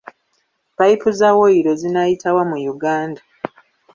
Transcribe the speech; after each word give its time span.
Payipu 0.77 1.07
za 1.19 1.29
woyilo 1.37 1.73
zinaayitawa 1.81 2.41
mu 2.49 2.57
Uganda. 2.73 3.21